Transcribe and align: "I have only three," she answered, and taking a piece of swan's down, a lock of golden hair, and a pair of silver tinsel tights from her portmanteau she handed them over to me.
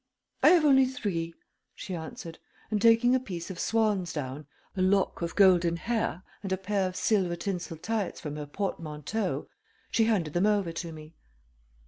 "I 0.41 0.49
have 0.49 0.65
only 0.65 0.87
three," 0.87 1.35
she 1.75 1.93
answered, 1.93 2.39
and 2.71 2.81
taking 2.81 3.13
a 3.13 3.19
piece 3.19 3.51
of 3.51 3.59
swan's 3.59 4.11
down, 4.11 4.47
a 4.75 4.81
lock 4.81 5.21
of 5.21 5.35
golden 5.35 5.75
hair, 5.77 6.23
and 6.41 6.51
a 6.51 6.57
pair 6.57 6.87
of 6.87 6.95
silver 6.95 7.35
tinsel 7.35 7.77
tights 7.77 8.19
from 8.19 8.35
her 8.35 8.47
portmanteau 8.47 9.47
she 9.91 10.05
handed 10.05 10.33
them 10.33 10.47
over 10.47 10.71
to 10.71 10.91
me. 10.91 11.13